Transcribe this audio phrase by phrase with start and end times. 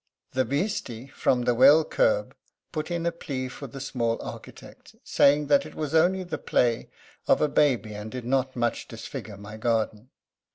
[0.31, 2.35] The water man from the well curb
[2.71, 6.89] put in a plea for the small architect, saying that it was only the play
[7.27, 10.09] of a baby and did not much disfigure my garden.